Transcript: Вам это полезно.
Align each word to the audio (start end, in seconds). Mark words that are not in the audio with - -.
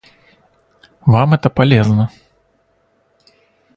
Вам 1.01 1.35
это 1.35 1.51
полезно. 1.51 2.09